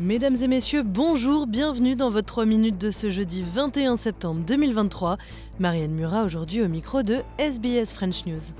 Mesdames 0.00 0.36
et 0.36 0.48
messieurs, 0.48 0.82
bonjour, 0.82 1.46
bienvenue 1.46 1.94
dans 1.94 2.08
votre 2.08 2.28
3 2.28 2.46
minutes 2.46 2.78
de 2.78 2.90
ce 2.90 3.10
jeudi 3.10 3.44
21 3.54 3.98
septembre 3.98 4.40
2023. 4.46 5.18
Marianne 5.58 5.92
Murat 5.92 6.24
aujourd'hui 6.24 6.62
au 6.62 6.68
micro 6.68 7.02
de 7.02 7.18
SBS 7.38 7.92
French 7.92 8.24
News. 8.24 8.54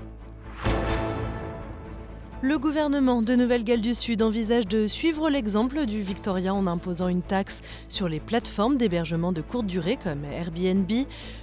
Le 2.43 2.59
gouvernement 2.59 3.21
de 3.21 3.35
Nouvelle-Galles 3.35 3.83
du 3.83 3.95
Sud 3.95 4.23
envisage 4.23 4.67
de 4.67 4.87
suivre 4.87 5.29
l'exemple 5.29 5.85
du 5.85 6.01
Victoria 6.01 6.55
en 6.55 6.67
imposant 6.67 7.09
une 7.09 7.21
taxe 7.21 7.61
sur 7.91 8.09
les 8.09 8.19
plateformes 8.19 8.79
d'hébergement 8.79 9.31
de 9.33 9.43
courte 9.43 9.67
durée 9.67 9.99
comme 10.03 10.25
Airbnb. 10.25 10.91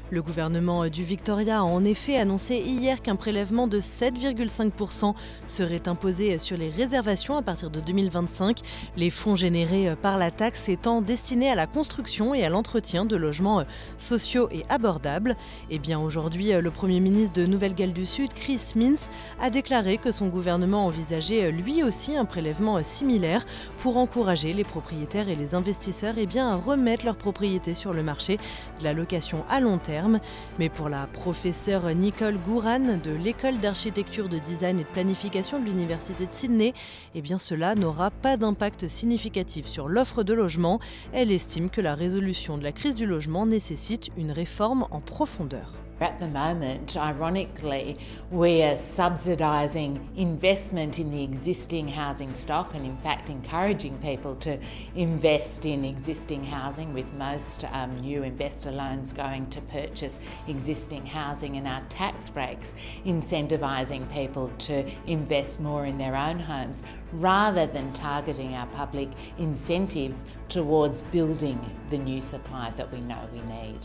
Le 0.10 0.22
gouvernement 0.22 0.88
du 0.88 1.04
Victoria 1.04 1.60
a 1.60 1.64
en 1.64 1.84
effet 1.84 2.18
annoncé 2.18 2.56
hier 2.56 3.02
qu'un 3.02 3.18
prélèvement 3.18 3.68
de 3.68 3.82
7,5% 3.82 5.14
serait 5.48 5.88
imposé 5.90 6.38
sur 6.38 6.58
les 6.58 6.70
réservations 6.70 7.36
à 7.36 7.42
partir 7.42 7.70
de 7.70 7.82
2025, 7.82 8.62
les 8.96 9.10
fonds 9.10 9.36
générés 9.36 9.94
par 10.02 10.18
la 10.18 10.32
taxe 10.32 10.70
étant 10.70 11.02
destinés 11.02 11.52
à 11.52 11.56
la 11.56 11.68
construction 11.68 12.34
et 12.34 12.46
à 12.46 12.50
l'entretien 12.50 13.04
de 13.04 13.18
logements 13.18 13.66
sociaux 13.98 14.48
et 14.50 14.64
abordables. 14.70 15.36
Eh 15.70 15.78
bien 15.78 16.00
aujourd'hui, 16.00 16.54
le 16.54 16.72
Premier 16.72 17.02
ministre 17.02 17.34
de 17.34 17.46
Nouvelle-Galles 17.46 17.94
du 17.94 18.06
Sud, 18.06 18.34
Chris 18.34 18.72
Mintz, 18.78 19.10
a 19.42 19.50
déclaré 19.50 19.98
que 19.98 20.12
son 20.12 20.28
gouvernement 20.28 20.87
envisageait 20.88 21.52
lui 21.52 21.84
aussi 21.84 22.18
un 22.18 22.26
prélèvement 22.26 22.82
similaire 22.82 23.46
pour 23.78 23.98
encourager 23.98 24.54
les 24.54 24.64
propriétaires 24.64 25.30
et 25.30 25.36
les 25.36 25.54
investisseurs 25.54 26.16
eh 26.18 26.40
à 26.40 26.56
remettre 26.56 27.06
leurs 27.06 27.16
propriétés 27.16 27.74
sur 27.74 27.94
le 27.94 28.04
marché 28.04 28.38
de 28.80 28.84
la 28.84 28.94
location 28.94 29.44
à 29.50 29.60
long 29.60 29.78
terme 29.78 30.20
mais 30.60 30.70
pour 30.70 30.90
la 30.90 31.08
professeure 31.08 31.94
Nicole 31.94 32.38
Gouran 32.38 32.98
de 33.04 33.12
l'école 33.12 33.60
d'architecture, 33.60 34.30
de 34.30 34.40
design 34.40 34.80
et 34.80 34.84
de 34.84 34.88
planification 34.90 35.60
de 35.60 35.66
l'Université 35.66 36.26
de 36.26 36.34
Sydney, 36.34 36.74
eh 37.16 37.22
cela 37.38 37.76
n'aura 37.76 38.12
pas 38.12 38.38
d'impact 38.38 38.88
significatif 38.88 39.68
sur 39.68 39.88
l'offre 39.88 40.24
de 40.24 40.34
logement. 40.34 40.80
Elle 41.14 41.32
estime 41.32 41.70
que 41.70 41.82
la 41.82 41.96
résolution 41.96 42.58
de 42.58 42.64
la 42.64 42.72
crise 42.72 42.96
du 42.96 43.06
logement 43.06 43.46
nécessite 43.46 44.10
une 44.18 44.32
réforme 44.32 44.88
en 44.92 45.00
profondeur. 45.00 45.87
At 46.00 46.20
the 46.20 46.28
moment, 46.28 46.96
ironically, 46.96 47.98
we 48.30 48.62
are 48.62 48.76
subsidising 48.76 50.16
investment 50.16 51.00
in 51.00 51.10
the 51.10 51.24
existing 51.24 51.88
housing 51.88 52.34
stock 52.34 52.76
and, 52.76 52.86
in 52.86 52.98
fact, 52.98 53.32
encouraging 53.32 53.98
people 53.98 54.36
to 54.38 54.60
invest 54.94 55.66
in 55.66 55.84
existing 55.84 56.46
housing, 56.46 56.94
with 56.94 57.12
most 57.14 57.66
um, 57.72 57.96
new 57.96 58.22
investor 58.22 58.72
loans 58.72 59.12
going 59.12 59.50
to 59.50 59.60
purchase 59.62 60.20
existing 60.48 61.08
housing, 61.08 61.58
and 61.58 61.68
our 61.68 61.82
tax 61.90 62.30
breaks 62.30 62.76
incentivising 63.04 64.12
people 64.12 64.50
to 64.60 64.88
invest 65.08 65.60
more 65.60 65.88
in 65.88 65.98
their 65.98 66.16
own 66.16 66.38
homes 66.40 66.84
rather 67.14 67.66
than 67.66 67.92
targeting 67.94 68.54
our 68.54 68.68
public 68.68 69.10
incentives 69.40 70.28
towards 70.48 71.02
building 71.02 71.60
the 71.90 71.98
new 71.98 72.22
supply 72.22 72.70
that 72.76 72.92
we 72.92 73.02
know 73.02 73.28
we 73.34 73.42
need. 73.42 73.80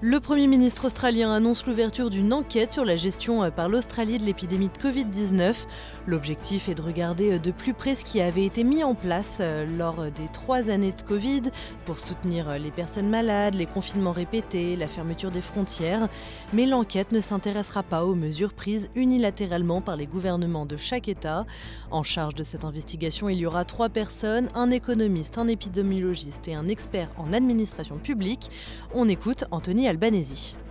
Le 0.00 0.20
Premier 0.20 0.46
ministre 0.46 0.84
australien 0.84 1.32
annonce 1.32 1.66
l'ouverture 1.66 2.08
d'une 2.08 2.32
enquête 2.32 2.72
sur 2.72 2.84
la 2.84 2.94
gestion 2.94 3.42
euh, 3.42 3.50
par 3.50 3.68
l'Australie 3.68 4.20
de 4.20 4.24
l'épidémie 4.24 4.68
de 4.68 4.78
Covid-19. 4.78 5.66
L'objectif 6.06 6.68
est 6.68 6.76
de 6.76 6.82
regarder 6.82 7.32
euh, 7.32 7.38
de 7.40 7.50
plus 7.50 7.74
près 7.74 7.96
ce 7.96 8.04
qui 8.04 8.20
avait 8.20 8.44
été 8.44 8.62
mis 8.62 8.84
en 8.84 8.94
place 8.94 9.38
euh, 9.40 9.66
lors 9.76 10.04
des 10.04 10.28
trois 10.32 10.70
années 10.70 10.92
de 10.96 11.02
Covid 11.02 11.50
pour 11.84 11.98
soutenir 11.98 12.60
les 12.60 12.70
personnes 12.70 13.08
malades, 13.08 13.54
les 13.54 13.66
confinements 13.66 14.12
répétés, 14.12 14.76
la 14.76 14.86
fermeture 14.86 15.32
des 15.32 15.40
frontières. 15.40 16.08
Mais 16.52 16.66
l'enquête 16.66 17.10
ne 17.10 17.20
s'intéressera 17.20 17.82
pas 17.82 18.04
aux 18.04 18.14
mesures 18.14 18.52
prises 18.52 18.90
unilatéralement 18.94 19.80
par 19.80 19.96
les 19.96 20.06
gouvernements 20.06 20.64
de 20.64 20.76
chaque 20.76 21.08
État. 21.08 21.44
En 21.90 22.04
charge 22.04 22.36
de 22.36 22.44
cette 22.44 22.64
investigation, 22.64 23.28
il 23.28 23.38
y 23.38 23.46
aura 23.46 23.64
trois 23.64 23.88
personnes, 23.88 24.48
un 24.54 24.70
économiste, 24.70 25.38
un 25.38 25.48
épidémiologiste 25.48 26.46
et 26.46 26.54
un 26.54 26.68
expert 26.68 27.08
en 27.18 27.32
administration 27.32 27.96
publique. 27.98 28.48
On 28.94 29.08
écoute 29.08 29.42
Anthony 29.50 29.87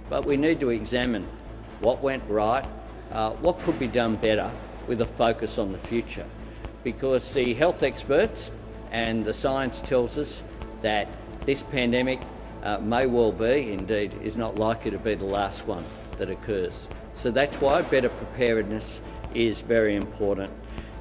But 0.09 0.25
we 0.25 0.37
need 0.37 0.59
to 0.59 0.69
examine 0.69 1.27
what 1.81 2.01
went 2.01 2.23
right, 2.29 2.65
uh, 3.11 3.31
what 3.31 3.59
could 3.61 3.79
be 3.79 3.87
done 3.87 4.15
better 4.15 4.49
with 4.87 5.01
a 5.01 5.05
focus 5.05 5.57
on 5.57 5.71
the 5.71 5.77
future. 5.77 6.25
Because 6.83 7.33
the 7.33 7.53
health 7.53 7.83
experts 7.83 8.51
and 8.91 9.25
the 9.25 9.33
science 9.33 9.81
tells 9.81 10.17
us 10.17 10.43
that 10.81 11.07
this 11.45 11.63
pandemic 11.63 12.21
uh, 12.63 12.77
may 12.79 13.05
well 13.05 13.31
be, 13.31 13.71
indeed, 13.71 14.13
is 14.23 14.37
not 14.37 14.55
likely 14.55 14.91
to 14.91 14.97
be 14.97 15.15
the 15.15 15.25
last 15.25 15.67
one 15.67 15.83
that 16.17 16.29
occurs. 16.29 16.87
So 17.13 17.31
that's 17.31 17.55
why 17.57 17.81
better 17.81 18.09
preparedness 18.09 19.01
is 19.33 19.59
very 19.59 19.95
important. 19.95 20.51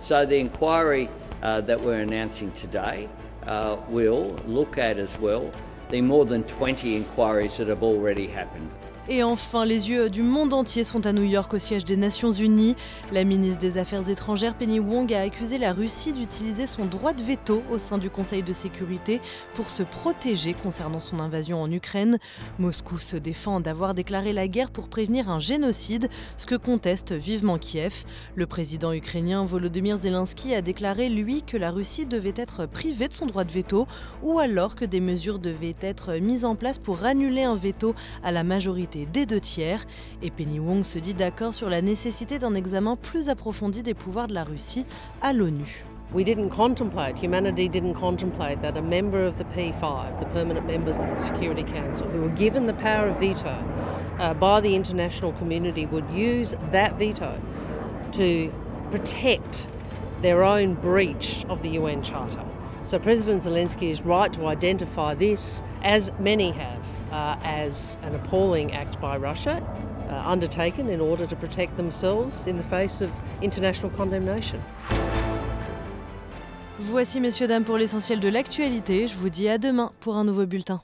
So 0.01 0.25
the 0.27 0.37
inquiry 0.37 1.09
uh, 1.43 1.61
that 1.63 1.81
we're 1.81 2.01
announcing 2.01 2.53
today 2.53 3.09
uh, 3.47 3.77
will 3.89 4.37
look 4.47 4.79
at 4.79 4.99
as 4.99 5.19
well 5.19 5.51
the 5.89 6.01
more 6.01 6.25
than 6.25 6.43
20 6.45 6.97
inquiries 6.97 7.57
that 7.57 7.69
have 7.69 7.83
already 7.83 8.27
happened. 8.27 8.71
Et 9.09 9.23
enfin, 9.23 9.65
les 9.65 9.89
yeux 9.89 10.11
du 10.11 10.23
monde 10.23 10.53
entier 10.53 10.83
sont 10.83 11.07
à 11.07 11.13
New 11.13 11.23
York 11.23 11.55
au 11.55 11.61
siège 11.61 11.85
des 11.85 11.97
Nations 11.97 12.33
Unies. 12.33 12.75
La 13.13 13.23
ministre 13.23 13.61
des 13.61 13.79
Affaires 13.79 14.11
étrangères 14.11 14.57
Penny 14.57 14.81
Wong 14.81 15.15
a 15.15 15.21
accusé 15.21 15.59
la 15.59 15.73
Russie 15.73 16.13
d'utiliser 16.13 16.67
son 16.67 16.87
droit 16.87 17.13
de 17.13 17.23
veto 17.23 17.63
au 17.71 17.79
sein 17.79 17.99
du 17.99 18.11
Conseil 18.11 18.43
de 18.43 18.53
sécurité 18.53 19.21
pour 19.55 19.71
se 19.71 19.85
protéger 19.85 20.55
concernant 20.55 20.99
son 20.99 21.21
invasion 21.21 21.63
en 21.63 21.71
Ukraine. 21.71 22.19
Moscou 22.59 22.99
se 22.99 23.17
défend 23.17 23.61
d'avoir 23.61 23.95
déclaré 23.95 24.33
la 24.33 24.49
guerre 24.49 24.73
pour 24.73 24.89
prévenir 24.89 25.31
un 25.31 25.39
génocide, 25.39 26.09
ce 26.37 26.47
que 26.47 26.57
conteste 26.57 27.13
vivement 27.13 27.59
Kiev. 27.59 28.05
Le 28.35 28.47
président 28.47 28.93
ukrainien 28.93 29.45
Volodymyr 29.45 29.99
Zelensky 29.99 30.53
a 30.53 30.63
déclaré, 30.63 31.11
lui, 31.11 31.45
que 31.45 31.57
la 31.57 31.71
Russie 31.71 32.07
devait 32.07 32.35
être 32.35 32.67
privée 32.67 33.07
de 33.07 33.15
son 33.15 33.27
droit 33.27 33.45
de 33.45 33.53
veto 33.53 33.87
ou 34.25 34.41
alors 34.41 34.75
que 34.75 34.85
des 34.85 35.01
mesures 35.01 35.39
devaient 35.39 35.77
être 35.81 36.15
mises 36.15 36.45
en 36.45 36.57
place 36.57 36.79
pour 36.79 37.05
annuler 37.05 37.45
un 37.45 37.55
veto 37.55 37.95
à 38.25 38.33
la 38.33 38.43
majorité 38.43 38.96
des 39.05 39.27
deux 39.27 39.41
tiers, 39.41 39.85
et 40.23 40.31
Penny 40.31 40.59
Wong 40.59 40.85
se 40.85 40.99
dit 40.99 41.13
d'accord 41.13 41.53
sur 41.53 41.69
la 41.69 41.83
nécessité 41.83 42.39
d'un 42.39 42.55
examen 42.55 42.97
plus 42.97 43.29
approfondi 43.29 43.83
des 43.83 43.93
pouvoirs 43.93 44.29
de 44.29 44.35
la 44.35 44.45
Russie 44.45 44.87
à 45.21 45.33
l'ONU. 45.35 45.85
We 46.15 46.25
didn't 46.25 46.51
contemplate, 46.51 47.19
humanity 47.19 47.69
didn't 47.69 47.95
contemplate 47.95 48.63
that 48.63 48.77
a 48.77 48.81
member 48.81 49.25
of 49.25 49.37
the 49.37 49.45
P5, 49.45 50.21
the 50.21 50.27
permanent 50.27 50.65
members 50.65 51.01
of 51.01 51.09
the 51.09 51.17
Security 51.17 51.65
Council, 51.65 52.07
who 52.07 52.23
were 52.23 52.37
given 52.37 52.67
the 52.67 52.75
power 52.75 53.09
of 53.09 53.19
veto 53.19 53.63
uh, 54.19 54.33
by 54.33 54.61
the 54.61 54.75
international 54.77 55.33
community, 55.33 55.85
would 55.85 56.09
use 56.11 56.55
that 56.71 56.97
veto 56.97 57.39
to 58.13 58.53
protect 58.91 59.67
their 60.23 60.45
own 60.45 60.75
breach 60.75 61.45
of 61.49 61.63
the 61.63 61.71
UN 61.71 62.03
Charter. 62.03 62.45
So 62.85 63.01
President 63.01 63.43
Zelensky 63.43 63.91
is 63.91 64.03
right 64.03 64.33
to 64.35 64.47
identify 64.47 65.15
this, 65.15 65.61
as 65.83 66.13
many 66.21 66.53
have, 66.53 66.87
uh, 67.13 67.37
as 67.43 67.97
an 68.03 68.15
appalling 68.15 68.73
act 68.73 69.01
by 69.01 69.17
Russia, 69.17 69.63
uh, 70.09 70.31
undertaken 70.31 70.89
in 70.89 71.01
order 71.01 71.27
to 71.27 71.37
protect 71.37 71.77
themselves 71.77 72.47
in 72.47 72.57
the 72.57 72.63
face 72.63 73.01
of 73.01 73.11
international 73.43 73.91
condemnation. 73.91 74.61
Voici, 76.79 77.21
messieurs, 77.21 77.49
dames, 77.49 77.65
pour 77.65 77.79
l'essentiel 77.79 78.21
de 78.21 78.29
l'actualité. 78.29 79.09
Je 79.09 79.17
vous 79.17 79.31
dis 79.31 79.49
à 79.49 79.59
demain 79.59 79.93
pour 80.01 80.17
un 80.17 80.25
nouveau 80.25 80.47
bulletin. 80.47 80.83